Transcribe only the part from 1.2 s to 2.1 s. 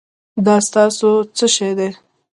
څه شی دی؟